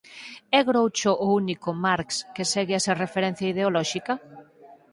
É 0.57 0.59
Groucho 0.69 1.11
o 1.25 1.27
único 1.41 1.69
Marx 1.85 2.09
que 2.35 2.49
segue 2.53 2.73
a 2.75 2.83
ser 2.85 2.95
referencia 3.05 3.51
ideolóxica? 3.53 4.13